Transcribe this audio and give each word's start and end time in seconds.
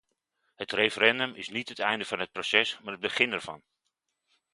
Het 0.55 0.71
referendum 0.71 1.35
is 1.35 1.49
niet 1.49 1.69
het 1.69 1.79
einde 1.79 2.05
van 2.05 2.19
het 2.19 2.31
proces 2.31 2.79
maar 2.79 2.91
het 2.91 3.01
begin 3.01 3.31
ervan. 3.31 3.63